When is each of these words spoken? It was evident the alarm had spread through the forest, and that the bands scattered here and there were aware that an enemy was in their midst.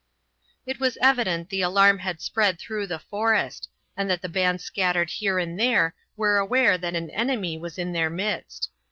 It 0.65 0.79
was 0.79 0.97
evident 0.99 1.49
the 1.51 1.61
alarm 1.61 1.99
had 1.99 2.21
spread 2.21 2.57
through 2.57 2.87
the 2.87 2.97
forest, 2.97 3.69
and 3.95 4.09
that 4.09 4.23
the 4.23 4.29
bands 4.29 4.63
scattered 4.63 5.11
here 5.11 5.37
and 5.37 5.59
there 5.59 5.93
were 6.17 6.39
aware 6.39 6.75
that 6.75 6.95
an 6.95 7.11
enemy 7.11 7.55
was 7.55 7.77
in 7.77 7.91
their 7.91 8.09
midst. 8.09 8.71